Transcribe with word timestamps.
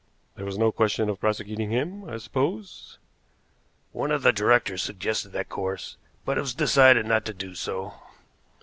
"There 0.35 0.47
was 0.47 0.57
no 0.57 0.71
question 0.71 1.09
of 1.11 1.19
prosecuting 1.19 1.69
him, 1.69 2.09
I 2.09 2.17
suppose?" 2.17 2.97
"One 3.91 4.09
of 4.09 4.23
the 4.23 4.33
directors 4.33 4.81
suggested 4.81 5.29
that 5.33 5.47
course, 5.47 5.95
but 6.25 6.39
it 6.39 6.41
was 6.41 6.55
decided 6.55 7.05
not 7.05 7.23
to 7.25 7.35
do 7.35 7.53
so." 7.53 7.93